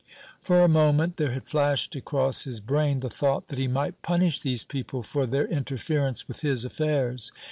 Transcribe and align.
For 0.41 0.61
a 0.63 0.67
moment 0.67 1.17
there 1.17 1.33
had 1.33 1.45
flashed 1.45 1.95
across 1.95 2.45
his 2.45 2.59
brain 2.59 3.01
the 3.01 3.09
thought 3.11 3.49
that 3.49 3.59
he 3.59 3.67
might 3.67 4.01
punish 4.01 4.39
these 4.39 4.65
people 4.65 5.03
for 5.03 5.27
their 5.27 5.45
interference 5.45 6.27
with 6.27 6.39
his 6.41 6.65
affairs. 6.65 7.31